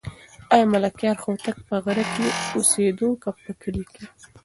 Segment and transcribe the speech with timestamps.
[0.53, 4.03] آیا ملکیار هوتک په غره کې اوسېده که په کلي کې؟